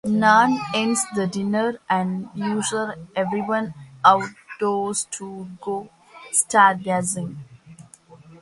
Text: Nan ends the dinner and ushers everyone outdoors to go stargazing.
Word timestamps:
Nan 0.03 0.57
ends 0.73 1.05
the 1.13 1.27
dinner 1.27 1.77
and 1.87 2.27
ushers 2.41 2.95
everyone 3.15 3.75
outdoors 4.03 5.05
to 5.11 5.47
go 5.63 5.91
stargazing. 6.31 7.35